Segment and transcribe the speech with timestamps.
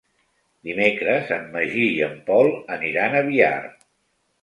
[0.69, 3.57] Dimecres en Magí i en Pol aniran a Biar.